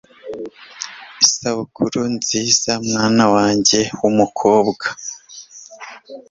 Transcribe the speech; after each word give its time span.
isabukuru 1.25 1.99
nziza 2.15 2.71
mwana 2.87 3.25
wanjye 3.35 3.79
wumukobwa. 3.99 4.85